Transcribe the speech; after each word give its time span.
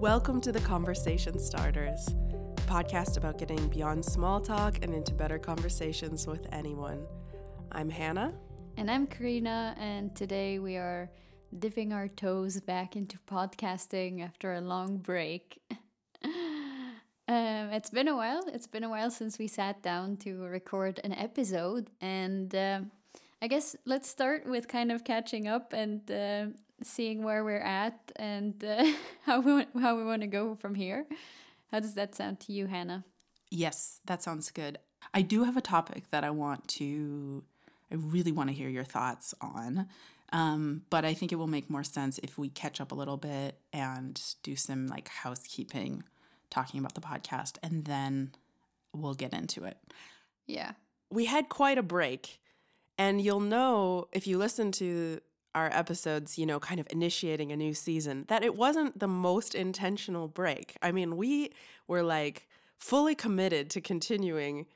Welcome 0.00 0.40
to 0.42 0.52
the 0.52 0.60
Conversation 0.60 1.40
Starters, 1.40 2.06
a 2.06 2.60
podcast 2.70 3.16
about 3.16 3.36
getting 3.36 3.66
beyond 3.66 4.04
small 4.04 4.40
talk 4.40 4.78
and 4.84 4.94
into 4.94 5.12
better 5.12 5.40
conversations 5.40 6.24
with 6.24 6.46
anyone. 6.52 7.04
I'm 7.72 7.90
Hannah. 7.90 8.32
And 8.76 8.88
I'm 8.88 9.08
Karina, 9.08 9.74
and 9.76 10.14
today 10.14 10.60
we 10.60 10.76
are 10.76 11.10
dipping 11.58 11.92
our 11.92 12.06
toes 12.06 12.60
back 12.60 12.94
into 12.94 13.18
podcasting 13.28 14.24
after 14.24 14.54
a 14.54 14.60
long 14.60 14.98
break. 14.98 15.60
um, 16.24 17.72
it's 17.72 17.90
been 17.90 18.06
a 18.06 18.14
while. 18.14 18.44
It's 18.46 18.68
been 18.68 18.84
a 18.84 18.88
while 18.88 19.10
since 19.10 19.36
we 19.36 19.48
sat 19.48 19.82
down 19.82 20.16
to 20.18 20.44
record 20.44 21.00
an 21.02 21.12
episode, 21.12 21.90
and 22.00 22.54
uh, 22.54 22.82
I 23.42 23.48
guess 23.48 23.74
let's 23.84 24.08
start 24.08 24.46
with 24.46 24.68
kind 24.68 24.92
of 24.92 25.02
catching 25.02 25.48
up 25.48 25.72
and 25.72 26.08
uh, 26.08 26.46
seeing 26.82 27.22
where 27.22 27.44
we're 27.44 27.58
at 27.58 28.12
and 28.16 28.62
uh, 28.64 28.84
how 29.24 29.40
we 29.40 29.52
want, 29.52 29.68
how 29.80 29.96
we 29.96 30.04
want 30.04 30.22
to 30.22 30.28
go 30.28 30.54
from 30.54 30.74
here. 30.74 31.06
How 31.70 31.80
does 31.80 31.94
that 31.94 32.14
sound 32.14 32.40
to 32.40 32.52
you, 32.52 32.66
Hannah? 32.66 33.04
Yes, 33.50 34.00
that 34.06 34.22
sounds 34.22 34.50
good. 34.50 34.78
I 35.12 35.22
do 35.22 35.44
have 35.44 35.56
a 35.56 35.60
topic 35.60 36.10
that 36.10 36.24
I 36.24 36.30
want 36.30 36.68
to, 36.68 37.44
I 37.90 37.94
really 37.94 38.32
want 38.32 38.50
to 38.50 38.54
hear 38.54 38.68
your 38.68 38.84
thoughts 38.84 39.34
on. 39.40 39.88
Um, 40.32 40.82
but 40.90 41.04
I 41.04 41.14
think 41.14 41.32
it 41.32 41.36
will 41.36 41.46
make 41.46 41.70
more 41.70 41.84
sense 41.84 42.18
if 42.22 42.36
we 42.36 42.50
catch 42.50 42.80
up 42.80 42.92
a 42.92 42.94
little 42.94 43.16
bit 43.16 43.58
and 43.72 44.20
do 44.42 44.56
some 44.56 44.86
like 44.86 45.08
housekeeping, 45.08 46.04
talking 46.50 46.80
about 46.80 46.94
the 46.94 47.00
podcast, 47.00 47.56
and 47.62 47.86
then 47.86 48.32
we'll 48.92 49.14
get 49.14 49.32
into 49.32 49.64
it. 49.64 49.78
Yeah. 50.46 50.72
We 51.10 51.24
had 51.24 51.48
quite 51.48 51.78
a 51.78 51.82
break. 51.82 52.40
And 52.98 53.20
you'll 53.20 53.40
know 53.40 54.08
if 54.12 54.26
you 54.26 54.38
listen 54.38 54.72
to 54.72 55.20
our 55.58 55.70
episodes, 55.72 56.38
you 56.38 56.46
know, 56.46 56.60
kind 56.60 56.80
of 56.80 56.86
initiating 56.90 57.50
a 57.52 57.56
new 57.56 57.74
season, 57.74 58.24
that 58.28 58.42
it 58.42 58.56
wasn't 58.56 58.98
the 58.98 59.08
most 59.08 59.54
intentional 59.54 60.28
break. 60.28 60.76
I 60.80 60.92
mean, 60.92 61.16
we 61.16 61.52
were 61.86 62.02
like 62.02 62.48
fully 62.78 63.14
committed 63.14 63.70
to 63.70 63.80
continuing 63.80 64.66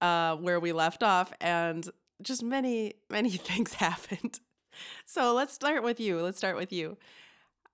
uh, 0.00 0.36
where 0.36 0.60
we 0.60 0.72
left 0.72 1.02
off, 1.02 1.32
and 1.40 1.88
just 2.22 2.42
many, 2.42 2.94
many 3.10 3.30
things 3.50 3.74
happened. 3.74 4.40
So 5.06 5.34
let's 5.34 5.52
start 5.52 5.82
with 5.82 5.98
you. 5.98 6.20
Let's 6.20 6.38
start 6.38 6.56
with 6.56 6.72
you. 6.72 6.96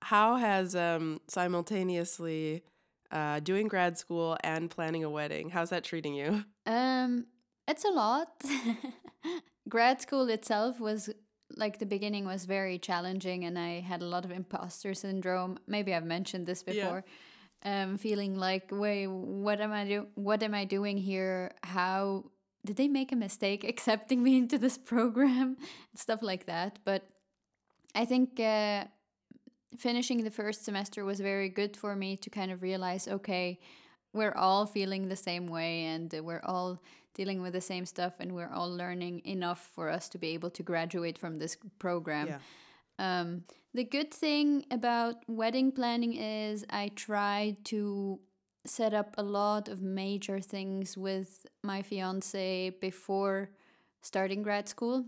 How 0.01 0.37
has 0.37 0.75
um, 0.75 1.21
simultaneously 1.29 2.63
uh, 3.11 3.41
doing 3.41 3.69
grad 3.69 3.99
school 3.99 4.37
and 4.43 4.71
planning 4.71 5.05
a 5.05 5.11
wedding, 5.11 5.51
how's 5.51 5.71
that 5.71 5.85
treating 5.85 6.15
you? 6.15 6.45
Um, 6.67 7.27
it's 7.69 7.85
a 7.85 7.91
lot. 7.91 8.43
grad 9.69 10.03
school 10.03 10.29
itself 10.29 10.81
was 10.81 11.11
like 11.57 11.79
the 11.79 11.87
beginning 11.87 12.25
was 12.25 12.45
very 12.45 12.79
challenging 12.79 13.45
and 13.45 13.59
I 13.59 13.81
had 13.81 14.03
a 14.03 14.07
lot 14.07 14.25
of 14.25 14.31
imposter 14.31 14.95
syndrome. 14.95 15.59
Maybe 15.67 15.95
I've 15.95 16.05
mentioned 16.05 16.47
this 16.47 16.63
before. 16.63 17.05
Yeah. 17.65 17.83
Um 17.83 17.99
feeling 17.99 18.35
like, 18.35 18.69
wait, 18.71 19.07
what 19.07 19.61
am 19.61 19.73
I 19.73 19.85
do 19.85 20.07
what 20.15 20.43
am 20.43 20.55
I 20.55 20.65
doing 20.65 20.99
here? 20.99 21.53
How 21.63 22.25
did 22.65 22.77
they 22.77 22.89
make 22.89 23.13
a 23.13 23.17
mistake 23.17 23.65
accepting 23.73 24.23
me 24.23 24.39
into 24.39 24.59
this 24.59 24.79
program? 24.79 25.57
Stuff 25.95 26.23
like 26.23 26.47
that. 26.47 26.79
But 26.85 27.09
I 27.95 28.05
think 28.05 28.41
uh, 28.41 28.85
finishing 29.79 30.25
the 30.25 30.31
first 30.31 30.65
semester 30.65 31.05
was 31.05 31.21
very 31.21 31.49
good 31.49 31.77
for 31.77 31.95
me 31.95 32.17
to 32.17 32.31
kind 32.31 32.51
of 32.51 32.63
realize, 32.63 33.07
okay, 33.07 33.61
we're 34.15 34.35
all 34.35 34.65
feeling 34.65 35.09
the 35.09 35.17
same 35.17 35.49
way 35.49 35.85
and 35.85 36.15
we're 36.23 36.45
all 36.45 36.81
dealing 37.15 37.43
with 37.43 37.53
the 37.53 37.61
same 37.61 37.85
stuff 37.85 38.15
and 38.21 38.33
we're 38.33 38.51
all 38.53 38.71
learning 38.71 39.21
enough 39.25 39.71
for 39.75 39.91
us 39.91 40.09
to 40.09 40.19
be 40.19 40.29
able 40.29 40.51
to 40.51 40.63
graduate 40.63 41.19
from 41.19 41.39
this 41.39 41.57
program. 41.79 42.29
Yeah. 42.29 42.39
Um, 42.99 43.45
the 43.75 43.85
good 43.85 44.15
thing 44.15 44.65
about 44.71 45.17
wedding 45.27 45.73
planning 45.73 46.15
is 46.15 46.65
I 46.71 46.93
tried 46.95 47.65
to 47.67 48.21
set 48.65 48.95
up 48.95 49.15
a 49.19 49.23
lot 49.23 49.69
of 49.69 49.83
major 49.83 50.41
things 50.41 50.97
with 50.97 51.45
my 51.63 51.83
fiance 51.83 52.71
before 52.81 53.51
starting 54.01 54.43
grad 54.43 54.69
school, 54.69 55.05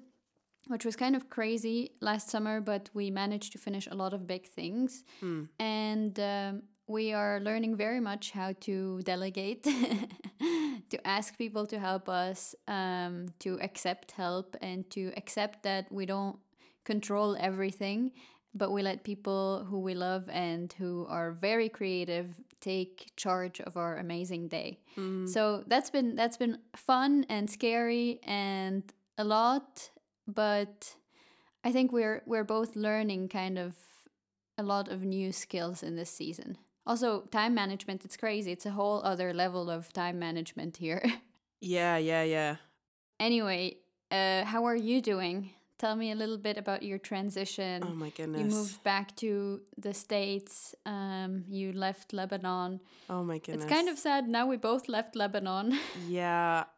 which 0.67 0.85
was 0.85 0.97
kind 0.97 1.15
of 1.15 1.31
crazy 1.31 1.93
last 2.01 2.29
summer, 2.29 2.61
but 2.61 2.91
we 2.93 3.11
managed 3.11 3.53
to 3.53 3.59
finish 3.59 3.87
a 3.87 3.95
lot 3.95 4.13
of 4.13 4.27
big 4.27 4.47
things. 4.49 5.05
Mm. 5.23 5.49
And 5.59 6.21
um, 6.21 6.63
we 6.87 7.13
are 7.13 7.41
learning 7.41 7.77
very 7.77 8.01
much 8.01 8.31
how 8.31 8.53
to 8.61 9.01
delegate, 9.03 9.63
to 10.91 11.07
ask 11.07 11.37
people 11.37 11.67
to 11.67 11.79
help 11.79 12.09
us, 12.09 12.55
um, 12.69 13.27
to 13.41 13.59
accept 13.61 14.13
help, 14.13 14.57
and 14.61 14.89
to 14.91 15.13
accept 15.17 15.63
that 15.65 15.91
we 15.91 16.07
don't 16.07 16.39
control 16.85 17.37
everything, 17.41 18.13
but 18.55 18.71
we 18.71 18.83
let 18.83 19.03
people 19.03 19.67
who 19.69 19.81
we 19.81 19.95
love 19.95 20.31
and 20.31 20.73
who 20.75 21.07
are 21.09 21.33
very 21.33 21.69
creative 21.69 22.41
take 22.61 23.13
charge 23.17 23.61
of 23.61 23.77
our 23.77 23.99
amazing 23.99 24.49
day. 24.49 24.79
Mm. 24.97 25.29
So 25.29 25.65
that's 25.67 25.91
been 25.91 26.15
that's 26.15 26.37
been 26.37 26.59
fun 26.75 27.27
and 27.29 27.51
scary 27.51 28.21
and 28.23 28.83
a 29.19 29.25
lot, 29.25 29.91
but 30.27 30.95
I 31.65 31.73
think 31.73 31.93
we're 31.93 32.23
we're 32.27 32.45
both 32.45 32.77
learning 32.77 33.29
kind 33.29 33.59
of 33.59 33.75
a 34.57 34.63
lot 34.63 34.89
of 34.89 35.03
new 35.03 35.33
skills 35.33 35.83
in 35.83 35.97
this 35.97 36.11
season. 36.11 36.57
Also, 36.87 37.23
time 37.33 37.55
management, 37.55 38.05
it's 38.05 38.17
crazy. 38.17 38.53
It's 38.53 38.67
a 38.67 38.71
whole 38.71 39.01
other 39.05 39.35
level 39.35 39.71
of 39.71 39.93
time 39.93 40.19
management 40.19 40.77
here. 40.77 41.03
yeah, 41.61 41.97
yeah, 41.97 42.23
yeah. 42.23 42.57
Anyway, 43.19 43.79
uh, 44.11 44.45
how 44.45 44.65
are 44.67 44.77
you 44.77 45.01
doing? 45.01 45.51
Tell 45.79 45.97
me 45.97 46.11
a 46.11 46.15
little 46.15 46.39
bit 46.39 46.57
about 46.57 46.83
your 46.83 46.99
transition. 46.99 47.83
Oh 47.85 47.95
my 47.95 48.11
goodness. 48.11 48.41
You 48.41 48.47
moved 48.47 48.83
back 48.83 49.15
to 49.17 49.61
the 49.77 49.93
States. 49.93 50.75
Um, 50.87 51.45
you 51.49 51.73
left 51.73 52.13
Lebanon. 52.15 52.81
Oh 53.11 53.23
my 53.23 53.39
goodness. 53.39 53.65
It's 53.65 53.73
kind 53.73 53.89
of 53.89 53.99
sad. 53.99 54.27
Now 54.27 54.47
we 54.47 54.57
both 54.57 54.89
left 54.89 55.17
Lebanon. 55.17 55.79
yeah. 56.09 56.65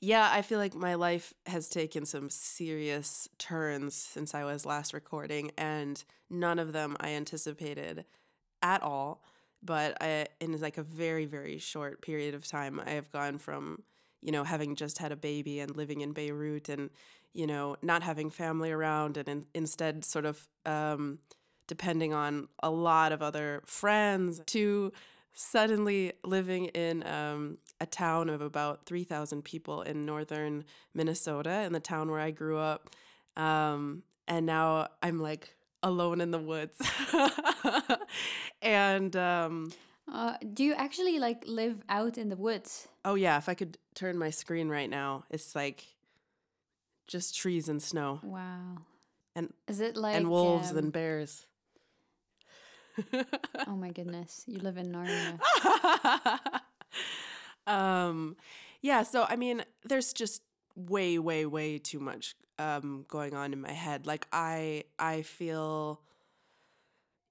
Yeah, 0.00 0.28
I 0.30 0.42
feel 0.42 0.58
like 0.58 0.74
my 0.74 0.96
life 0.96 1.32
has 1.46 1.66
taken 1.66 2.04
some 2.04 2.28
serious 2.28 3.26
turns 3.38 3.94
since 3.94 4.34
I 4.34 4.44
was 4.44 4.66
last 4.66 4.92
recording, 4.92 5.50
and 5.56 6.04
none 6.28 6.58
of 6.58 6.74
them 6.74 6.94
I 7.00 7.10
anticipated 7.10 8.04
at 8.64 8.82
all. 8.82 9.22
But 9.62 9.96
I, 10.00 10.26
in 10.40 10.60
like 10.60 10.78
a 10.78 10.82
very, 10.82 11.26
very 11.26 11.58
short 11.58 12.02
period 12.02 12.34
of 12.34 12.46
time, 12.46 12.80
I 12.84 12.90
have 12.90 13.10
gone 13.12 13.38
from, 13.38 13.82
you 14.20 14.32
know, 14.32 14.42
having 14.42 14.74
just 14.74 14.98
had 14.98 15.12
a 15.12 15.16
baby 15.16 15.60
and 15.60 15.76
living 15.76 16.00
in 16.00 16.12
Beirut 16.12 16.68
and, 16.68 16.90
you 17.32 17.46
know, 17.46 17.76
not 17.80 18.02
having 18.02 18.30
family 18.30 18.72
around 18.72 19.16
and 19.16 19.28
in, 19.28 19.46
instead 19.54 20.04
sort 20.04 20.26
of 20.26 20.46
um, 20.66 21.18
depending 21.66 22.12
on 22.12 22.48
a 22.62 22.70
lot 22.70 23.12
of 23.12 23.22
other 23.22 23.62
friends 23.64 24.40
to 24.46 24.92
suddenly 25.32 26.12
living 26.24 26.66
in 26.66 27.06
um, 27.06 27.58
a 27.80 27.86
town 27.86 28.28
of 28.28 28.40
about 28.40 28.86
3,000 28.86 29.42
people 29.42 29.82
in 29.82 30.04
northern 30.04 30.64
Minnesota, 30.94 31.62
in 31.62 31.72
the 31.72 31.80
town 31.80 32.10
where 32.10 32.20
I 32.20 32.30
grew 32.30 32.58
up. 32.58 32.90
Um, 33.36 34.02
and 34.28 34.46
now 34.46 34.88
I'm 35.02 35.20
like 35.20 35.56
alone 35.84 36.20
in 36.20 36.32
the 36.32 36.38
woods. 36.38 36.80
and 38.62 39.14
um, 39.14 39.72
uh, 40.12 40.34
do 40.52 40.64
you 40.64 40.74
actually 40.74 41.18
like 41.20 41.44
live 41.46 41.84
out 41.88 42.18
in 42.18 42.30
the 42.30 42.36
woods? 42.36 42.88
Oh 43.04 43.14
yeah, 43.14 43.36
if 43.38 43.48
I 43.48 43.54
could 43.54 43.78
turn 43.94 44.18
my 44.18 44.30
screen 44.30 44.68
right 44.68 44.90
now, 44.90 45.24
it's 45.30 45.54
like 45.54 45.84
just 47.06 47.36
trees 47.36 47.68
and 47.68 47.80
snow. 47.80 48.18
Wow. 48.22 48.78
And 49.36 49.52
is 49.68 49.80
it 49.80 49.96
like 49.96 50.16
and 50.16 50.28
wolves 50.28 50.70
um, 50.70 50.78
and 50.78 50.92
bears? 50.92 51.46
oh 53.66 53.76
my 53.76 53.90
goodness, 53.90 54.44
you 54.46 54.58
live 54.58 54.78
in 54.78 54.92
Narnia. 54.92 55.38
um, 57.66 58.36
yeah. 58.80 59.02
So 59.02 59.26
I 59.28 59.36
mean, 59.36 59.64
there's 59.84 60.12
just 60.12 60.42
way, 60.74 61.18
way, 61.18 61.46
way 61.46 61.78
too 61.78 62.00
much 62.00 62.34
um, 62.58 63.04
going 63.08 63.34
on 63.34 63.52
in 63.52 63.60
my 63.60 63.72
head. 63.72 64.06
Like 64.06 64.26
I, 64.32 64.84
I 64.98 65.22
feel, 65.22 66.00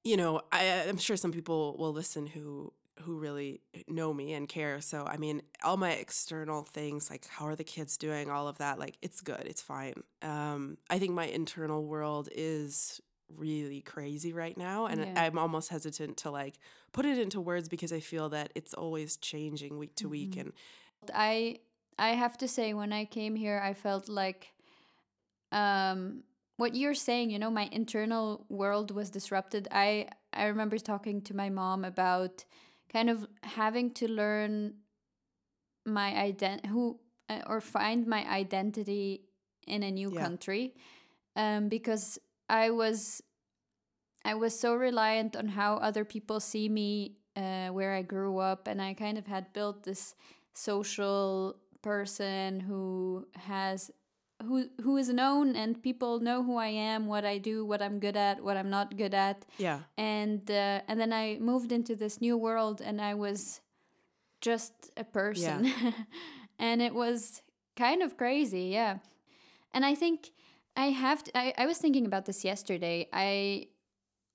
you 0.03 0.17
know, 0.17 0.41
I, 0.51 0.85
I'm 0.87 0.97
sure 0.97 1.17
some 1.17 1.31
people 1.31 1.75
will 1.77 1.93
listen 1.93 2.27
who 2.27 2.73
who 3.01 3.17
really 3.17 3.59
know 3.87 4.13
me 4.13 4.33
and 4.33 4.47
care. 4.47 4.79
So 4.79 5.05
I 5.05 5.17
mean, 5.17 5.41
all 5.63 5.77
my 5.77 5.91
external 5.91 6.63
things, 6.63 7.09
like 7.09 7.27
how 7.27 7.47
are 7.47 7.55
the 7.55 7.63
kids 7.63 7.97
doing, 7.97 8.29
all 8.29 8.47
of 8.47 8.59
that, 8.59 8.77
like 8.77 8.97
it's 9.01 9.19
good, 9.19 9.41
it's 9.45 9.61
fine. 9.61 10.03
Um, 10.21 10.77
I 10.89 10.99
think 10.99 11.13
my 11.13 11.25
internal 11.25 11.83
world 11.83 12.29
is 12.31 13.01
really 13.37 13.81
crazy 13.81 14.31
right 14.33 14.57
now 14.57 14.85
and 14.85 15.01
yeah. 15.01 15.23
i'm 15.23 15.37
almost 15.37 15.69
hesitant 15.69 16.17
to 16.17 16.29
like 16.29 16.59
put 16.91 17.05
it 17.05 17.17
into 17.17 17.41
words 17.41 17.67
because 17.67 17.91
i 17.91 17.99
feel 17.99 18.29
that 18.29 18.51
it's 18.53 18.73
always 18.73 19.17
changing 19.17 19.77
week 19.77 19.95
to 19.95 20.03
mm-hmm. 20.03 20.11
week 20.11 20.37
and 20.37 20.53
i 21.13 21.57
i 21.97 22.09
have 22.09 22.37
to 22.37 22.47
say 22.47 22.73
when 22.73 22.93
i 22.93 23.05
came 23.05 23.35
here 23.35 23.61
i 23.63 23.73
felt 23.73 24.09
like 24.09 24.53
um, 25.51 26.23
what 26.57 26.75
you're 26.75 26.93
saying, 26.95 27.29
you 27.29 27.39
know, 27.39 27.51
my 27.51 27.69
internal 27.71 28.45
world 28.49 28.91
was 28.91 29.09
disrupted. 29.09 29.67
I 29.71 30.07
I 30.33 30.45
remember 30.45 30.77
talking 30.77 31.21
to 31.21 31.35
my 31.35 31.49
mom 31.49 31.85
about 31.85 32.45
kind 32.91 33.09
of 33.09 33.27
having 33.43 33.91
to 33.91 34.07
learn 34.07 34.75
my 35.85 36.11
ident 36.11 36.65
who 36.65 36.99
uh, 37.29 37.41
or 37.47 37.61
find 37.61 38.07
my 38.07 38.27
identity 38.29 39.25
in 39.67 39.83
a 39.83 39.91
new 39.91 40.11
yeah. 40.11 40.21
country 40.21 40.73
um, 41.35 41.69
because 41.69 42.19
I 42.49 42.69
was 42.69 43.21
I 44.25 44.35
was 44.35 44.57
so 44.57 44.75
reliant 44.75 45.35
on 45.35 45.47
how 45.47 45.75
other 45.77 46.05
people 46.05 46.39
see 46.39 46.69
me 46.69 47.17
uh, 47.35 47.69
where 47.69 47.93
I 47.93 48.03
grew 48.03 48.37
up, 48.37 48.67
and 48.67 48.81
I 48.81 48.93
kind 48.93 49.17
of 49.17 49.27
had 49.27 49.51
built 49.53 49.83
this 49.83 50.15
social 50.53 51.57
person 51.83 52.59
who 52.61 53.27
has 53.35 53.91
who 54.41 54.65
who 54.81 54.97
is 54.97 55.09
known 55.09 55.55
and 55.55 55.81
people 55.81 56.19
know 56.19 56.43
who 56.43 56.57
I 56.57 56.67
am, 56.67 57.05
what 57.05 57.25
I 57.25 57.37
do, 57.37 57.65
what 57.65 57.81
I'm 57.81 57.99
good 57.99 58.17
at, 58.17 58.43
what 58.43 58.57
I'm 58.57 58.69
not 58.69 58.97
good 58.97 59.13
at. 59.13 59.45
Yeah. 59.57 59.79
And 59.97 60.49
uh, 60.49 60.81
and 60.87 60.99
then 60.99 61.13
I 61.13 61.37
moved 61.39 61.71
into 61.71 61.95
this 61.95 62.19
new 62.19 62.37
world 62.37 62.81
and 62.81 62.99
I 62.99 63.13
was 63.13 63.61
just 64.41 64.73
a 64.97 65.03
person. 65.03 65.71
and 66.59 66.81
it 66.81 66.93
was 66.93 67.41
kind 67.75 68.01
of 68.01 68.17
crazy, 68.17 68.65
yeah. 68.65 68.97
And 69.73 69.85
I 69.85 69.95
think 69.95 70.31
I 70.75 70.87
have 70.87 71.23
to, 71.23 71.37
I, 71.37 71.53
I 71.57 71.65
was 71.65 71.77
thinking 71.77 72.05
about 72.05 72.25
this 72.25 72.43
yesterday. 72.43 73.07
I 73.13 73.67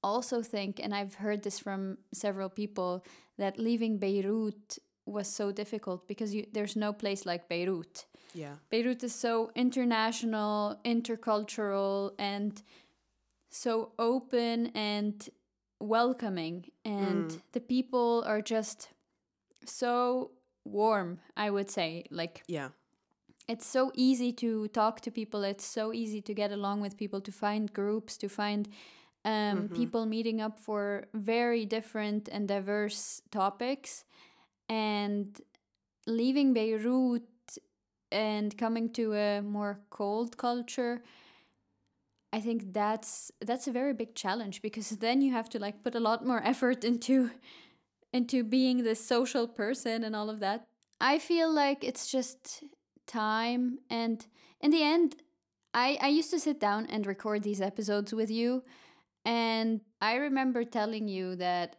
also 0.03 0.43
think 0.43 0.81
and 0.83 0.95
I've 0.95 1.15
heard 1.15 1.43
this 1.43 1.59
from 1.59 1.99
several 2.13 2.49
people 2.49 3.05
that 3.37 3.59
leaving 3.59 3.99
Beirut 3.99 4.79
was 5.09 5.29
so 5.29 5.53
difficult 5.53 6.07
because 6.09 6.35
you, 6.35 6.47
there's 6.53 6.77
no 6.77 6.93
place 6.93 7.25
like 7.27 7.49
Beirut. 7.49 8.07
Yeah. 8.35 8.57
Beirut 8.71 9.03
is 9.03 9.15
so 9.15 9.51
international, 9.55 10.79
intercultural, 10.85 12.13
and 12.19 12.63
so 13.51 13.93
open 13.99 14.67
and 14.75 15.29
welcoming. 15.81 16.67
And 16.85 17.31
Mm. 17.31 17.41
the 17.53 17.61
people 17.61 18.23
are 18.27 18.43
just 18.43 18.89
so 19.65 20.31
warm, 20.65 21.21
I 21.37 21.51
would 21.51 21.71
say. 21.71 22.05
Like, 22.11 22.43
Yeah. 22.47 22.71
it's 23.49 23.67
so 23.67 23.91
easy 23.95 24.33
to 24.33 24.69
talk 24.69 25.01
to 25.01 25.11
people, 25.11 25.43
it's 25.45 25.65
so 25.65 25.93
easy 25.93 26.21
to 26.23 26.35
get 26.35 26.53
along 26.53 26.81
with 26.83 26.97
people, 26.97 27.21
to 27.23 27.33
find 27.33 27.73
groups, 27.73 28.17
to 28.19 28.29
find 28.29 28.69
um, 29.25 29.69
Mhm. 29.69 29.75
people 29.75 30.07
meeting 30.07 30.41
up 30.41 30.59
for 30.61 31.09
very 31.13 31.67
different 31.67 32.29
and 32.29 32.47
diverse 32.49 33.21
topics. 33.31 34.05
And 34.69 35.41
leaving 36.07 36.53
Beirut 36.53 37.23
and 38.11 38.57
coming 38.57 38.91
to 38.91 39.15
a 39.15 39.43
more 39.43 39.81
cold 39.91 40.39
culture 40.39 41.03
i 42.33 42.41
think 42.41 42.73
that's 42.73 43.31
that's 43.43 43.69
a 43.69 43.71
very 43.71 43.93
big 43.93 44.15
challenge 44.15 44.63
because 44.63 44.89
then 45.05 45.21
you 45.21 45.31
have 45.31 45.47
to 45.51 45.59
like 45.59 45.83
put 45.83 45.95
a 45.95 46.01
lot 46.01 46.25
more 46.25 46.43
effort 46.43 46.85
into 46.85 47.31
into 48.13 48.43
being 48.43 48.83
this 48.83 49.05
social 49.05 49.47
person 49.47 50.05
and 50.05 50.17
all 50.17 50.31
of 50.31 50.41
that. 50.41 50.67
I 51.01 51.19
feel 51.19 51.53
like 51.53 51.85
it's 51.85 52.11
just 52.11 52.65
time 53.07 53.79
and 53.89 54.27
in 54.61 54.71
the 54.71 54.83
end 54.83 55.17
i 55.73 55.97
i 56.03 56.09
used 56.09 56.31
to 56.31 56.39
sit 56.39 56.61
down 56.61 56.85
and 56.87 57.07
record 57.07 57.43
these 57.43 57.63
episodes 57.63 58.13
with 58.13 58.31
you 58.31 58.63
and 59.25 59.81
i 60.03 60.17
remember 60.17 60.63
telling 60.63 61.09
you 61.09 61.35
that 61.35 61.77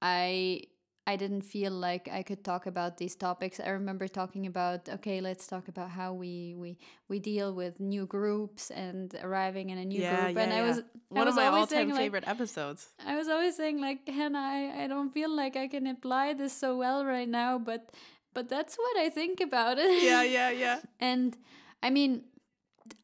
i 0.00 0.62
I 1.06 1.16
didn't 1.16 1.42
feel 1.42 1.70
like 1.72 2.08
I 2.10 2.22
could 2.22 2.42
talk 2.44 2.64
about 2.66 2.96
these 2.96 3.14
topics. 3.14 3.60
I 3.60 3.68
remember 3.70 4.08
talking 4.08 4.46
about 4.46 4.88
okay, 4.88 5.20
let's 5.20 5.46
talk 5.46 5.68
about 5.68 5.90
how 5.90 6.14
we 6.14 6.54
we 6.56 6.78
we 7.08 7.18
deal 7.18 7.52
with 7.52 7.78
new 7.78 8.06
groups 8.06 8.70
and 8.70 9.14
arriving 9.22 9.68
in 9.70 9.78
a 9.78 9.84
new 9.84 10.00
yeah, 10.00 10.24
group. 10.24 10.36
yeah, 10.36 10.42
and 10.44 10.52
I 10.52 10.56
yeah. 10.60 10.68
was 10.68 10.78
I 10.78 10.82
one 11.20 11.26
was 11.26 11.36
of 11.36 11.42
my 11.42 11.46
all-time 11.48 11.68
saying, 11.68 11.88
like- 11.90 11.98
favorite 11.98 12.26
episodes. 12.26 12.88
I 13.04 13.16
was 13.16 13.28
always 13.28 13.54
saying 13.56 13.80
like 13.80 14.08
Hannah, 14.08 14.38
I, 14.38 14.84
I 14.84 14.86
don't 14.88 15.10
feel 15.12 15.30
like 15.30 15.56
I 15.56 15.68
can 15.68 15.86
apply 15.86 16.32
this 16.34 16.52
so 16.56 16.76
well 16.76 17.04
right 17.04 17.28
now, 17.28 17.58
but 17.58 17.90
but 18.32 18.48
that's 18.48 18.74
what 18.76 18.96
I 18.96 19.10
think 19.10 19.40
about 19.40 19.78
it. 19.78 20.02
Yeah, 20.02 20.22
yeah, 20.22 20.50
yeah. 20.50 20.78
And 21.00 21.36
I 21.82 21.90
mean, 21.90 22.24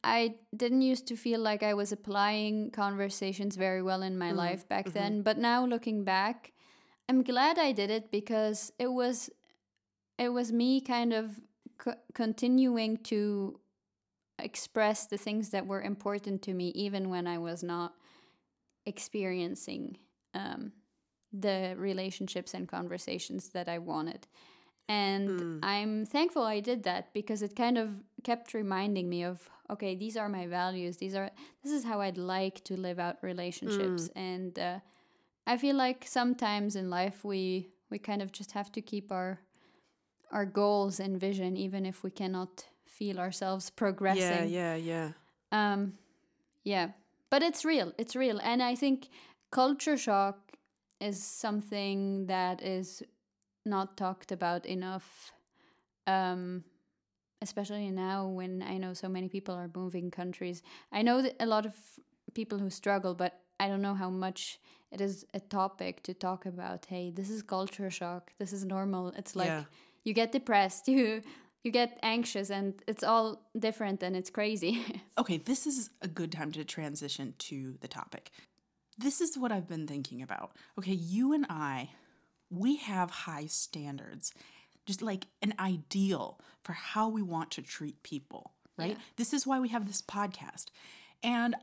I 0.03 0.35
didn't 0.55 0.81
used 0.81 1.07
to 1.07 1.15
feel 1.15 1.39
like 1.39 1.63
I 1.63 1.73
was 1.73 1.91
applying 1.91 2.71
conversations 2.71 3.55
very 3.55 3.81
well 3.81 4.01
in 4.01 4.17
my 4.17 4.31
Mhm, 4.31 4.37
life 4.37 4.67
back 4.67 4.87
mhm. 4.87 4.93
then, 4.93 5.21
but 5.23 5.37
now 5.37 5.65
looking 5.65 6.03
back, 6.03 6.51
I'm 7.11 7.23
glad 7.23 7.59
I 7.59 7.73
did 7.73 7.89
it 7.89 8.09
because 8.09 8.71
it 8.79 8.87
was 8.87 9.29
it 10.17 10.29
was 10.29 10.53
me 10.53 10.79
kind 10.79 11.11
of 11.11 11.41
co- 11.77 12.01
continuing 12.13 12.95
to 13.11 13.59
express 14.39 15.07
the 15.07 15.17
things 15.17 15.49
that 15.49 15.67
were 15.67 15.81
important 15.81 16.41
to 16.43 16.53
me 16.53 16.69
even 16.69 17.09
when 17.09 17.27
I 17.27 17.37
was 17.37 17.63
not 17.63 17.95
experiencing 18.85 19.97
um, 20.33 20.71
the 21.33 21.75
relationships 21.77 22.53
and 22.53 22.65
conversations 22.65 23.49
that 23.49 23.67
I 23.67 23.77
wanted. 23.79 24.27
And 24.87 25.29
Mm. 25.29 25.59
I'm 25.63 26.05
thankful 26.05 26.43
I 26.43 26.61
did 26.61 26.83
that 26.83 27.13
because 27.13 27.41
it 27.41 27.57
kind 27.57 27.77
of 27.77 27.89
kept 28.23 28.53
reminding 28.53 29.09
me 29.09 29.25
of 29.25 29.49
okay, 29.69 29.95
these 29.95 30.15
are 30.15 30.29
my 30.29 30.47
values. 30.47 30.95
These 30.97 31.15
are 31.19 31.29
this 31.61 31.73
is 31.73 31.83
how 31.83 31.99
I'd 31.99 32.17
like 32.17 32.63
to 32.69 32.77
live 32.77 32.99
out 32.99 33.17
relationships. 33.21 34.09
And 34.15 34.57
uh, 34.57 34.79
I 35.47 35.57
feel 35.57 35.75
like 35.75 36.05
sometimes 36.07 36.75
in 36.75 36.89
life 36.89 37.23
we 37.23 37.69
we 37.89 37.99
kind 37.99 38.21
of 38.21 38.31
just 38.31 38.51
have 38.53 38.71
to 38.71 38.81
keep 38.81 39.11
our 39.11 39.39
our 40.31 40.45
goals 40.45 40.99
and 40.99 41.19
vision 41.19 41.57
even 41.57 41.85
if 41.85 42.03
we 42.03 42.09
cannot 42.09 42.65
feel 42.85 43.19
ourselves 43.19 43.69
progressing. 43.69 44.49
Yeah, 44.49 44.75
yeah, 44.75 44.75
yeah. 44.75 45.11
Um, 45.51 45.93
yeah, 46.63 46.91
but 47.29 47.41
it's 47.43 47.65
real. 47.65 47.93
It's 47.97 48.15
real, 48.15 48.39
and 48.41 48.61
I 48.63 48.75
think 48.75 49.09
culture 49.51 49.97
shock 49.97 50.53
is 50.99 51.21
something 51.21 52.27
that 52.27 52.61
is 52.61 53.03
not 53.65 53.97
talked 53.97 54.31
about 54.31 54.65
enough. 54.65 55.31
Um, 56.07 56.63
especially 57.41 57.89
now 57.89 58.27
when 58.27 58.61
I 58.61 58.77
know 58.77 58.93
so 58.93 59.09
many 59.09 59.27
people 59.27 59.55
are 59.55 59.69
moving 59.73 60.11
countries. 60.11 60.61
I 60.91 61.01
know 61.01 61.21
that 61.21 61.35
a 61.39 61.45
lot 61.45 61.65
of 61.65 61.73
people 62.33 62.59
who 62.59 62.69
struggle, 62.69 63.15
but 63.15 63.40
I 63.61 63.67
don't 63.69 63.81
know 63.87 63.93
how 64.03 64.09
much 64.09 64.59
it 64.91 64.99
is 65.01 65.25
a 65.33 65.39
topic 65.39 65.93
to 66.03 66.13
talk 66.13 66.45
about. 66.45 66.79
Hey, 66.93 67.11
this 67.11 67.29
is 67.29 67.41
culture 67.43 67.89
shock. 67.91 68.23
This 68.39 68.51
is 68.57 68.63
normal. 68.65 69.03
It's 69.19 69.35
like 69.35 69.47
Yeah. 69.47 69.63
you 70.03 70.13
get 70.21 70.31
depressed. 70.31 70.87
You 70.95 71.21
you 71.63 71.71
get 71.71 71.99
anxious, 72.01 72.49
and 72.49 72.73
it's 72.87 73.03
all 73.03 73.27
different, 73.67 74.01
and 74.03 74.15
it's 74.15 74.31
crazy. 74.31 74.73
Okay, 75.21 75.37
this 75.37 75.67
is 75.67 75.91
a 76.01 76.07
good 76.07 76.31
time 76.31 76.51
to 76.53 76.63
transition 76.65 77.35
to 77.49 77.57
the 77.81 77.87
topic. 77.87 78.31
This 78.97 79.21
is 79.21 79.37
what 79.37 79.51
I've 79.51 79.67
been 79.67 79.85
thinking 79.87 80.23
about. 80.23 80.49
Okay, 80.79 80.97
you 81.15 81.33
and 81.33 81.45
I, 81.49 81.89
we 82.49 82.77
have 82.77 83.09
high 83.27 83.45
standards, 83.47 84.33
just 84.87 85.01
like 85.03 85.27
an 85.43 85.53
ideal 85.59 86.39
for 86.63 86.73
how 86.73 87.05
we 87.17 87.21
want 87.21 87.51
to 87.51 87.61
treat 87.61 88.01
people, 88.01 88.43
right? 88.81 88.95
Yeah. 88.97 89.03
This 89.17 89.31
is 89.31 89.45
why 89.45 89.59
we 89.59 89.69
have 89.69 89.85
this 89.85 90.01
podcast. 90.01 90.65
And 91.21 91.53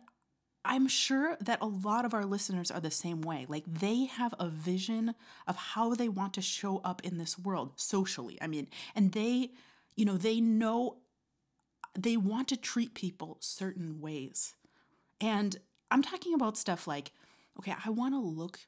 I'm 0.65 0.89
sure 0.89 1.37
that 1.41 1.61
a 1.63 1.67
lot 1.67 2.05
of 2.05 2.13
our 2.13 2.25
listeners 2.25 2.71
are 2.71 2.81
the 2.81 2.91
same 2.91 3.23
way. 3.23 3.47
Like 3.49 3.65
they 3.67 4.05
have 4.05 4.35
a 4.39 4.49
vision 4.49 5.15
of 5.47 5.57
how 5.57 5.95
they 5.95 6.09
want 6.09 6.35
to 6.35 6.43
show 6.43 6.79
up 6.79 7.03
in 7.05 7.19
this 7.19 7.39
world 7.39 7.73
socially. 7.77 8.39
I 8.41 8.47
mean, 8.47 8.69
and 8.95 9.13
they, 9.13 9.51
you 9.97 10.05
know, 10.05 10.17
they 10.17 10.41
know 10.41 10.99
they 11.95 12.17
want 12.17 12.49
to 12.49 12.57
treat 12.57 12.95
people 12.95 13.39
certain 13.41 14.01
ways. 14.01 14.55
And 15.21 15.57
I'm 15.91 16.03
talking 16.03 16.35
about 16.35 16.57
stuff 16.57 16.87
like, 16.87 17.13
okay, 17.59 17.75
I 17.85 17.91
want 17.91 18.15
to 18.15 18.21
look 18.21 18.61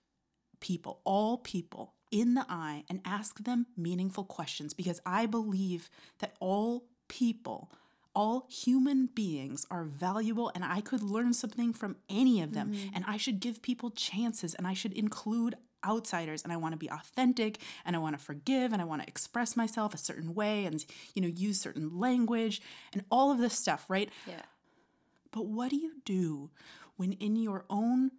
people, 0.61 1.01
all 1.05 1.39
people, 1.39 1.95
in 2.11 2.35
the 2.35 2.45
eye 2.49 2.85
and 2.89 3.01
ask 3.05 3.45
them 3.45 3.67
meaningful 3.77 4.25
questions 4.25 4.75
because 4.75 5.01
I 5.07 5.27
believe 5.27 5.91
that 6.19 6.35
all 6.41 6.87
people, 7.09 7.71
all 8.15 8.47
human 8.49 9.07
beings 9.07 9.67
are 9.71 9.85
valuable 9.85 10.51
and 10.55 10.65
I 10.65 10.81
could 10.81 11.03
learn 11.03 11.33
something 11.33 11.73
from 11.73 11.97
any 12.09 12.43
of 12.43 12.55
them. 12.55 12.73
Mm-hmm. 12.73 12.95
And 12.95 13.05
I 13.07 13.17
should 13.17 13.41
give 13.41 13.63
people 13.63 13.91
chances 13.91 14.55
and 14.55 14.67
I 14.67 14.75
should 14.75 14.93
include 14.93 15.55
outsiders 15.85 16.43
and 16.43 16.53
I 16.53 16.57
want 16.57 16.73
to 16.73 16.79
be 16.79 16.91
authentic 16.91 17.59
and 17.85 17.97
I 17.97 17.99
want 17.99 18.19
to 18.19 18.25
forgive 18.25 18.73
and 18.73 18.83
I 18.83 18.85
want 18.85 19.03
to 19.03 19.09
express 19.09 19.57
myself 19.57 19.95
a 19.95 19.99
certain 19.99 20.35
way 20.35 20.65
and 20.67 20.85
you 21.15 21.23
know 21.23 21.29
use 21.29 21.61
certain 21.61 21.99
language 21.99 22.61
and 22.93 23.05
all 23.11 23.31
of 23.31 23.39
this 23.39 23.55
stuff, 23.55 23.87
right? 23.89 24.11
yeah. 24.27 24.43
But 25.33 25.47
what 25.47 25.71
do 25.71 25.77
you 25.77 25.95
do 26.05 26.51
when 26.97 27.13
in 27.13 27.37
your 27.37 27.65
own 27.71 28.11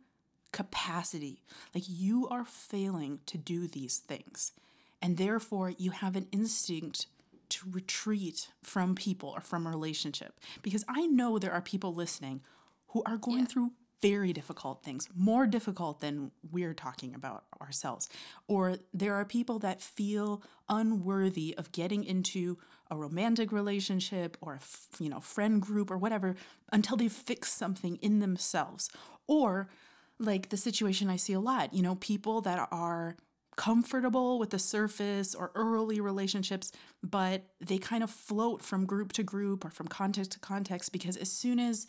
capacity, 0.51 1.43
like 1.75 1.83
you 1.87 2.27
are 2.29 2.45
failing 2.45 3.19
to 3.25 3.37
do 3.37 3.67
these 3.67 3.97
things, 3.97 4.53
and 5.01 5.17
therefore 5.17 5.69
you 5.69 5.91
have 5.91 6.15
an 6.15 6.27
instinct 6.31 7.07
to 7.51 7.69
retreat 7.71 8.49
from 8.63 8.95
people 8.95 9.29
or 9.29 9.41
from 9.41 9.65
a 9.65 9.69
relationship? 9.69 10.39
Because 10.61 10.83
I 10.87 11.05
know 11.07 11.37
there 11.39 11.51
are 11.53 11.61
people 11.61 11.93
listening 11.93 12.41
who 12.89 13.03
are 13.05 13.17
going 13.17 13.39
Yeah. 13.41 13.45
through 13.45 13.71
very 14.01 14.33
difficult 14.33 14.83
things, 14.83 15.07
more 15.15 15.45
difficult 15.45 15.99
than 15.99 16.31
we're 16.51 16.73
talking 16.73 17.13
about 17.13 17.43
ourselves. 17.61 18.09
Or 18.47 18.77
there 18.91 19.13
are 19.13 19.25
people 19.25 19.59
that 19.59 19.79
feel 19.79 20.41
unworthy 20.67 21.53
of 21.57 21.71
getting 21.71 22.03
into 22.03 22.57
a 22.89 22.95
romantic 22.97 23.51
relationship 23.51 24.37
or 24.41 24.53
a 24.53 24.57
f- 24.57 24.87
you 24.99 25.07
know 25.09 25.19
friend 25.19 25.61
group 25.61 25.91
or 25.91 25.97
whatever 25.99 26.35
until 26.73 26.97
they 26.97 27.07
fix 27.09 27.53
something 27.53 27.97
in 27.97 28.19
themselves. 28.19 28.89
Or 29.27 29.69
like 30.17 30.49
the 30.49 30.57
situation 30.57 31.07
I 31.09 31.15
see 31.17 31.33
a 31.33 31.39
lot, 31.39 31.73
you 31.73 31.83
know, 31.83 31.95
people 31.95 32.41
that 32.41 32.67
are 32.71 33.17
comfortable 33.61 34.39
with 34.39 34.49
the 34.49 34.57
surface 34.57 35.35
or 35.35 35.51
early 35.53 36.01
relationships, 36.01 36.71
but 37.03 37.43
they 37.59 37.77
kind 37.77 38.01
of 38.01 38.09
float 38.09 38.63
from 38.63 38.87
group 38.87 39.13
to 39.13 39.21
group 39.21 39.63
or 39.63 39.69
from 39.69 39.87
context 39.87 40.31
to 40.31 40.39
context 40.39 40.91
because 40.91 41.15
as 41.15 41.31
soon 41.31 41.59
as 41.59 41.85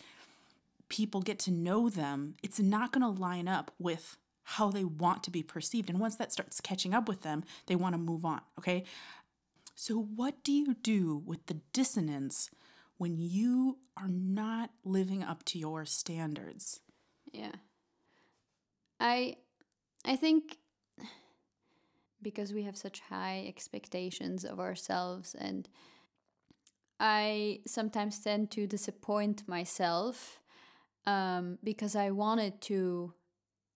people 0.91 1.23
get 1.23 1.39
to 1.39 1.51
know 1.51 1.89
them, 1.89 2.35
it's 2.43 2.61
not 2.61 2.93
going 2.93 3.01
to 3.01 3.21
line 3.21 3.49
up 3.49 3.71
with 3.79 4.19
how 4.43 4.71
they 4.71 4.85
want 4.85 5.23
to 5.23 5.31
be 5.31 5.43
perceived. 5.43 5.89
And 5.89 5.99
once 5.99 6.17
that 6.17 6.31
starts 6.31 6.61
catching 6.61 6.93
up 6.93 7.09
with 7.09 7.23
them, 7.23 7.43
they 7.69 7.75
want 7.75 7.95
to 7.95 7.99
move 7.99 8.27
on. 8.27 8.43
Okay. 8.59 8.85
So, 9.75 9.95
what 9.95 10.45
do 10.45 10.53
you 10.53 10.75
do 10.75 11.23
with 11.25 11.47
the 11.47 11.57
dissonance 11.73 12.51
when 12.99 13.17
you 13.17 13.79
are 13.97 14.09
not 14.09 14.73
living 14.85 15.23
up 15.23 15.43
to 15.47 15.59
your 15.59 15.87
standards? 15.87 16.81
Yeah. 17.33 17.53
I 19.01 19.37
I 20.05 20.17
think 20.17 20.59
because 22.23 22.53
we 22.53 22.63
have 22.63 22.77
such 22.77 23.01
high 23.01 23.45
expectations 23.47 24.45
of 24.45 24.61
ourselves 24.61 25.35
and 25.39 25.69
I 27.03 27.59
sometimes 27.67 28.21
tend 28.21 28.53
to 28.53 28.69
disappoint 28.69 29.49
myself 29.49 30.39
um, 31.05 31.59
because 31.65 31.97
I 31.97 32.13
wanted 32.13 32.61
to 32.63 33.13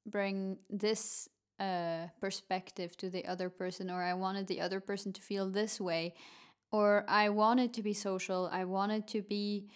bring 0.06 0.58
this 0.70 1.28
uh, 1.58 2.06
perspective 2.20 2.96
to 2.98 3.10
the 3.10 3.26
other 3.26 3.50
person, 3.50 3.90
or 3.90 4.00
I 4.02 4.14
wanted 4.14 4.46
the 4.46 4.60
other 4.60 4.78
person 4.78 5.12
to 5.12 5.20
feel 5.20 5.50
this 5.50 5.80
way, 5.80 6.14
or 6.70 7.04
I 7.08 7.30
wanted 7.30 7.74
to 7.74 7.82
be 7.82 7.94
social. 7.94 8.48
I 8.52 8.64
wanted 8.64 9.08
to 9.08 9.22
be 9.22 9.66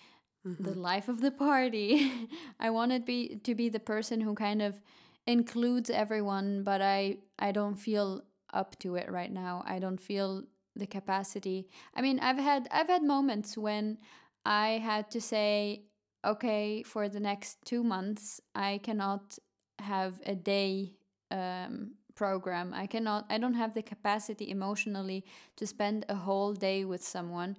mm-hmm. 0.47 0.62
the 0.62 0.75
life 0.75 1.09
of 1.09 1.21
the 1.21 1.33
party. 1.33 2.29
I 2.61 2.71
wanted 2.71 3.05
be 3.05 3.41
to 3.43 3.55
be 3.57 3.69
the 3.69 3.81
person 3.81 4.21
who 4.21 4.35
kind 4.35 4.62
of 4.62 4.81
includes 5.27 5.91
everyone, 5.91 6.62
but 6.62 6.81
I 6.81 7.19
I 7.39 7.50
don't 7.50 7.77
feel 7.77 8.23
up 8.52 8.78
to 8.80 8.97
it 8.97 9.11
right 9.11 9.33
now. 9.33 9.62
I 9.66 9.78
don't 9.78 10.00
feel 10.00 10.45
the 10.76 10.87
capacity. 10.87 11.69
I 11.95 12.02
mean, 12.02 12.21
I've 12.21 12.38
had 12.38 12.69
I've 12.71 12.88
had 12.88 13.02
moments 13.02 13.57
when 13.57 13.99
I 14.45 14.80
had 14.83 15.11
to 15.12 15.21
say, 15.21 15.83
okay, 16.25 16.83
for 16.83 17.09
the 17.09 17.21
next 17.21 17.64
two 17.64 17.83
months, 17.83 18.40
I 18.54 18.80
cannot 18.83 19.38
have 19.78 20.21
a 20.26 20.35
day 20.35 20.97
um, 21.30 21.92
program. 22.14 22.73
I 22.75 22.87
cannot. 22.87 23.26
I 23.30 23.38
don't 23.38 23.54
have 23.54 23.75
the 23.75 23.83
capacity 23.83 24.50
emotionally 24.50 25.25
to 25.57 25.66
spend 25.66 26.07
a 26.09 26.14
whole 26.14 26.52
day 26.54 26.85
with 26.85 27.02
someone 27.02 27.57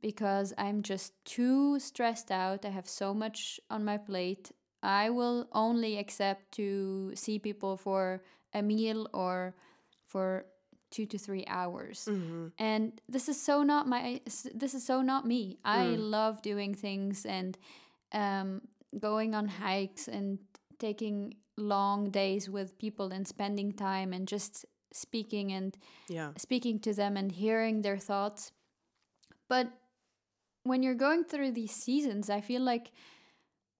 because 0.00 0.54
I'm 0.56 0.82
just 0.82 1.12
too 1.24 1.78
stressed 1.78 2.30
out. 2.30 2.64
I 2.64 2.70
have 2.70 2.88
so 2.88 3.12
much 3.12 3.60
on 3.70 3.84
my 3.84 3.98
plate. 3.98 4.52
I 4.82 5.10
will 5.10 5.48
only 5.52 5.98
accept 5.98 6.52
to 6.52 7.12
see 7.14 7.38
people 7.38 7.76
for 7.76 8.22
a 8.54 8.62
meal 8.62 9.08
or 9.12 9.54
for 10.10 10.44
two 10.90 11.06
to 11.06 11.18
three 11.18 11.44
hours 11.46 12.08
mm-hmm. 12.10 12.48
and 12.58 13.00
this 13.08 13.28
is 13.28 13.40
so 13.40 13.62
not 13.62 13.86
my 13.86 14.20
this 14.54 14.74
is 14.74 14.84
so 14.84 15.00
not 15.00 15.24
me 15.24 15.52
mm. 15.54 15.58
i 15.64 15.84
love 15.84 16.42
doing 16.42 16.74
things 16.74 17.24
and 17.24 17.56
um, 18.12 18.60
going 18.98 19.34
on 19.36 19.46
hikes 19.46 20.08
and 20.08 20.38
taking 20.80 21.34
long 21.56 22.10
days 22.10 22.50
with 22.50 22.76
people 22.78 23.12
and 23.12 23.26
spending 23.28 23.72
time 23.72 24.12
and 24.12 24.26
just 24.26 24.64
speaking 24.92 25.52
and 25.52 25.76
yeah. 26.08 26.30
speaking 26.36 26.80
to 26.80 26.92
them 26.92 27.16
and 27.16 27.30
hearing 27.30 27.82
their 27.82 27.98
thoughts 27.98 28.50
but 29.48 29.68
when 30.64 30.82
you're 30.82 30.94
going 30.94 31.22
through 31.22 31.52
these 31.52 31.70
seasons 31.70 32.28
i 32.28 32.40
feel 32.40 32.62
like 32.62 32.90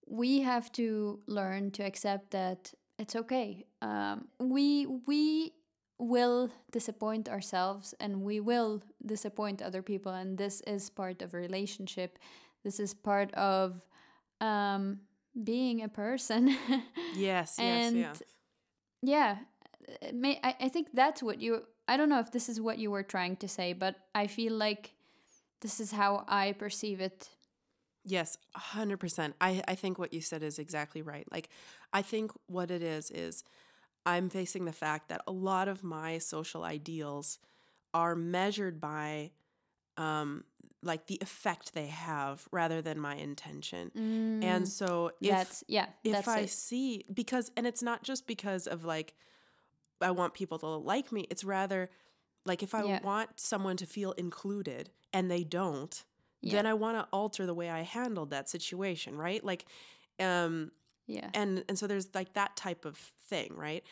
we 0.06 0.40
have 0.42 0.70
to 0.70 1.18
learn 1.26 1.72
to 1.72 1.82
accept 1.82 2.30
that 2.30 2.72
it's 3.00 3.16
okay 3.16 3.64
um, 3.82 4.28
we 4.38 4.86
we 4.86 5.52
will 6.00 6.50
disappoint 6.72 7.28
ourselves 7.28 7.94
and 8.00 8.22
we 8.22 8.40
will 8.40 8.82
disappoint 9.04 9.62
other 9.62 9.82
people. 9.82 10.12
And 10.12 10.38
this 10.38 10.60
is 10.62 10.90
part 10.90 11.22
of 11.22 11.34
a 11.34 11.36
relationship. 11.36 12.18
This 12.64 12.80
is 12.80 12.94
part 12.94 13.32
of 13.34 13.86
um 14.40 15.00
being 15.44 15.82
a 15.82 15.88
person. 15.88 16.56
Yes 17.14 17.58
and 17.58 17.96
yes, 17.96 18.22
yes. 18.22 18.22
yeah 19.02 19.36
may, 20.12 20.40
I, 20.42 20.54
I 20.60 20.68
think 20.68 20.88
that's 20.94 21.22
what 21.22 21.40
you 21.40 21.62
i 21.88 21.96
don't 21.96 22.08
know 22.08 22.20
if 22.20 22.30
this 22.30 22.48
is 22.48 22.60
what 22.60 22.78
you 22.78 22.90
were 22.90 23.02
trying 23.02 23.36
to 23.36 23.48
say 23.48 23.72
but 23.72 23.96
i 24.14 24.26
feel 24.26 24.52
like 24.52 24.94
this 25.60 25.80
is 25.80 25.92
how 25.92 26.24
i 26.28 26.52
perceive 26.52 27.00
it. 27.00 27.28
Yes 28.04 28.38
100% 28.56 29.34
i 29.40 29.62
i 29.68 29.74
think 29.74 29.98
what 29.98 30.12
you 30.12 30.20
said 30.20 30.42
is 30.42 30.58
exactly 30.58 31.02
right. 31.02 31.26
Like 31.30 31.48
i 31.92 32.02
think 32.02 32.32
what 32.46 32.70
it 32.70 32.82
is 32.82 33.10
is 33.10 33.44
I'm 34.06 34.30
facing 34.30 34.64
the 34.64 34.72
fact 34.72 35.08
that 35.08 35.22
a 35.26 35.32
lot 35.32 35.68
of 35.68 35.84
my 35.84 36.18
social 36.18 36.64
ideals 36.64 37.38
are 37.92 38.14
measured 38.14 38.80
by 38.80 39.32
um, 39.96 40.44
like 40.82 41.06
the 41.06 41.18
effect 41.20 41.74
they 41.74 41.88
have 41.88 42.48
rather 42.50 42.80
than 42.80 42.98
my 42.98 43.14
intention. 43.16 43.90
Mm, 43.96 44.44
and 44.44 44.68
so 44.68 45.12
if 45.20 45.30
that's, 45.30 45.64
yeah, 45.68 45.86
if 46.04 46.26
I 46.26 46.40
it. 46.40 46.50
see 46.50 47.04
because 47.12 47.50
and 47.56 47.66
it's 47.66 47.82
not 47.82 48.02
just 48.02 48.26
because 48.26 48.66
of 48.66 48.84
like 48.84 49.14
I 50.00 50.10
want 50.12 50.34
people 50.34 50.58
to 50.60 50.66
like 50.66 51.12
me, 51.12 51.26
it's 51.30 51.44
rather 51.44 51.90
like 52.46 52.62
if 52.62 52.74
I 52.74 52.84
yeah. 52.84 53.02
want 53.02 53.38
someone 53.38 53.76
to 53.78 53.86
feel 53.86 54.12
included 54.12 54.90
and 55.12 55.30
they 55.30 55.44
don't, 55.44 56.04
yeah. 56.40 56.54
then 56.54 56.66
I 56.66 56.74
want 56.74 56.96
to 56.96 57.06
alter 57.12 57.44
the 57.44 57.54
way 57.54 57.68
I 57.68 57.82
handled 57.82 58.30
that 58.30 58.48
situation, 58.48 59.16
right? 59.16 59.44
Like 59.44 59.66
um 60.18 60.72
yeah. 61.10 61.28
And 61.34 61.64
and 61.68 61.78
so 61.78 61.86
there's 61.86 62.08
like 62.14 62.34
that 62.34 62.56
type 62.56 62.84
of 62.84 62.96
thing, 63.26 63.52
right? 63.56 63.82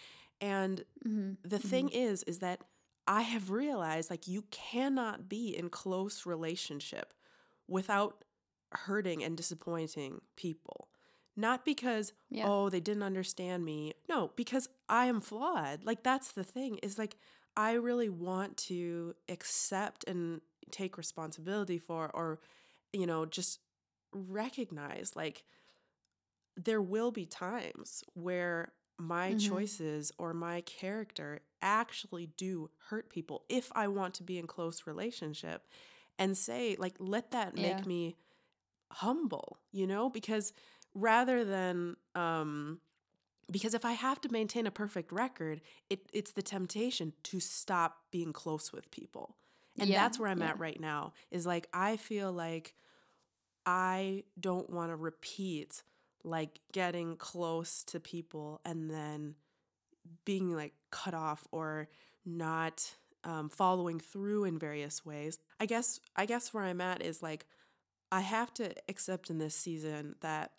And 0.41 0.85
mm-hmm. 1.05 1.33
the 1.43 1.57
mm-hmm. 1.57 1.69
thing 1.69 1.89
is 1.89 2.23
is 2.23 2.39
that 2.39 2.61
I 3.09 3.23
have 3.23 3.51
realized 3.51 4.09
like 4.09 4.29
you 4.29 4.45
cannot 4.51 5.29
be 5.29 5.57
in 5.57 5.69
close 5.69 6.27
relationship 6.27 7.13
without 7.67 8.25
hurting 8.73 9.25
and 9.25 9.37
disappointing 9.37 10.21
people. 10.37 10.89
Not 11.37 11.65
because 11.65 12.13
yeah. 12.31 12.45
oh 12.47 12.69
they 12.69 12.81
didn't 12.81 13.03
understand 13.03 13.65
me. 13.65 13.95
No, 14.09 14.31
because 14.37 14.69
I 14.89 15.07
am 15.07 15.21
flawed. 15.21 15.85
Like 15.85 16.05
that's 16.05 16.33
the 16.33 16.45
thing 16.45 16.79
is 16.85 16.99
like 16.99 17.17
I 17.57 17.73
really 17.73 18.09
want 18.09 18.57
to 18.69 19.15
accept 19.29 20.05
and 20.07 20.41
take 20.71 20.97
responsibility 20.97 21.79
for 21.79 22.11
or 22.15 22.39
you 22.93 23.07
know 23.07 23.27
just 23.27 23.59
recognize 24.13 25.13
like 25.17 25.45
there 26.62 26.83
will 26.83 27.11
be 27.11 27.25
times 27.25 28.03
where 28.15 28.73
my 28.99 29.31
mm-hmm. 29.31 29.38
choices 29.38 30.11
or 30.19 30.35
my 30.35 30.61
character 30.62 31.41
actually 31.62 32.27
do 32.37 32.69
hurt 32.88 33.11
people 33.11 33.45
if 33.49 33.71
I 33.75 33.88
want 33.88 34.15
to 34.15 34.23
be 34.23 34.38
in 34.38 34.47
close 34.47 34.87
relationship 34.87 35.62
and 36.19 36.37
say 36.37 36.77
like 36.79 36.95
let 36.99 37.31
that 37.31 37.55
make 37.55 37.87
me 37.87 38.17
humble, 38.91 39.59
you 39.71 39.87
know? 39.87 40.11
Because 40.11 40.53
rather 40.95 41.45
than 41.45 41.97
um 42.15 42.81
because 43.50 43.73
if 43.73 43.85
I 43.85 43.93
have 43.93 44.21
to 44.23 44.29
maintain 44.31 44.67
a 44.67 44.71
perfect 44.71 45.12
record, 45.12 45.61
it 45.88 46.09
it's 46.12 46.33
the 46.33 46.43
temptation 46.43 47.12
to 47.25 47.41
stop 47.41 47.99
being 48.11 48.33
close 48.33 48.73
with 48.73 48.91
people. 48.91 49.37
And 49.79 49.88
yeah, 49.88 50.03
that's 50.03 50.19
where 50.19 50.29
I'm 50.29 50.41
yeah. 50.41 50.49
at 50.49 50.59
right 50.59 50.81
now. 50.81 51.12
Is 51.31 51.47
like 51.47 51.69
I 51.73 51.97
feel 51.97 52.33
like 52.33 52.75
I 53.65 54.25
don't 54.38 54.69
want 54.71 54.91
to 54.91 54.97
repeat 54.97 55.83
like 56.25 56.61
getting 56.73 57.17
close 57.17 57.83
to 57.85 58.01
people 58.01 58.61
and 58.65 58.91
then 58.91 59.35
being 60.25 60.55
like 60.55 60.75
cut 60.91 61.15
off 61.15 61.47
or 61.53 61.89
not 62.25 62.95
um, 63.25 63.49
following 63.49 63.99
through 64.01 64.45
in 64.45 64.59
various 64.59 65.05
ways. 65.05 65.39
I 65.61 65.67
guess 65.67 66.01
I 66.17 66.27
guess 66.27 66.55
where 66.55 66.65
I'm 66.65 66.81
at 66.81 67.03
is 67.03 67.23
like 67.23 67.47
I 68.11 68.21
have 68.21 68.53
to 68.55 68.73
accept 68.89 69.31
in 69.31 69.39
this 69.39 69.55
season 69.55 70.15
that 70.21 70.53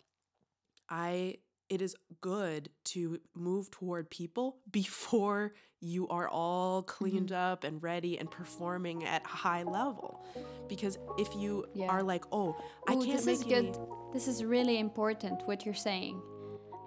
I 0.88 1.36
it 1.68 1.80
is 1.80 1.94
good 2.20 2.68
to 2.84 3.20
move 3.34 3.70
toward 3.70 4.10
people 4.10 4.58
before 4.70 5.54
you 5.82 6.06
are 6.08 6.28
all 6.28 6.82
cleaned 6.82 7.30
mm-hmm. 7.30 7.52
up 7.52 7.64
and 7.64 7.82
ready 7.82 8.18
and 8.18 8.30
performing 8.30 9.04
at 9.04 9.24
high 9.24 9.62
level 9.62 10.26
because 10.68 10.98
if 11.16 11.34
you 11.34 11.64
yeah. 11.72 11.86
are 11.86 12.02
like 12.02 12.24
oh 12.32 12.54
i 12.86 12.92
can't 12.92 13.24
make 13.24 13.38
is 13.38 13.44
good 13.44 13.74
this 14.12 14.28
is 14.28 14.44
really 14.44 14.78
important 14.78 15.46
what 15.46 15.64
you're 15.64 15.74
saying 15.74 16.20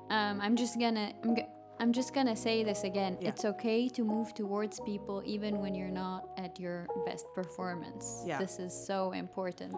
um, 0.10 0.40
i'm 0.42 0.56
just 0.56 0.80
gonna 0.80 1.14
i'm, 1.24 1.36
go- 1.36 1.50
I'm 1.80 1.92
just 1.92 2.14
gonna 2.14 2.36
say 2.36 2.64
this 2.64 2.84
again 2.84 3.18
yeah. 3.20 3.30
it's 3.30 3.46
okay 3.46 3.90
to 3.90 4.04
move 4.04 4.34
towards 4.34 4.80
people 4.82 5.22
even 5.26 5.60
when 5.60 5.74
you're 5.76 5.90
not 5.90 6.30
at 6.38 6.60
your 6.60 6.88
best 7.06 7.26
performance 7.34 8.24
yeah. 8.26 8.38
this 8.38 8.60
is 8.60 8.74
so 8.74 9.12
important 9.12 9.74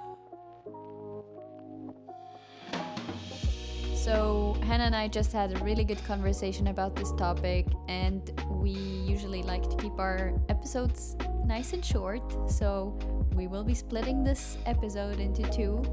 So, 4.05 4.55
Hannah 4.61 4.83
and 4.83 4.95
I 4.95 5.07
just 5.07 5.33
had 5.33 5.59
a 5.59 5.63
really 5.63 5.83
good 5.83 5.97
conversation 6.05 6.67
about 6.67 6.95
this 6.95 7.11
topic, 7.13 7.65
and 7.87 8.21
we 8.51 8.69
usually 8.69 9.41
like 9.41 9.67
to 9.67 9.75
keep 9.77 9.97
our 9.97 10.31
episodes 10.47 11.15
nice 11.43 11.73
and 11.73 11.83
short. 11.83 12.21
So, 12.47 12.95
we 13.33 13.47
will 13.47 13.63
be 13.63 13.73
splitting 13.73 14.23
this 14.23 14.59
episode 14.67 15.19
into 15.19 15.41
two, 15.49 15.83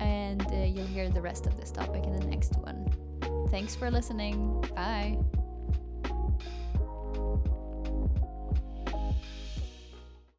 and 0.00 0.42
uh, 0.52 0.56
you'll 0.56 0.86
hear 0.86 1.08
the 1.08 1.22
rest 1.22 1.46
of 1.46 1.58
this 1.58 1.70
topic 1.70 2.04
in 2.04 2.18
the 2.18 2.26
next 2.26 2.56
one. 2.56 2.86
Thanks 3.50 3.74
for 3.74 3.90
listening. 3.90 4.64
Bye. 4.74 5.18